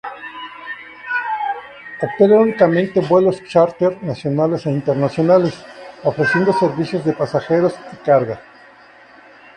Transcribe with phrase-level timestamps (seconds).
[2.01, 5.53] Opera únicamente vuelos chárter nacionales e internacionales,
[6.03, 8.41] ofreciendo servicios de pasajeros y carga.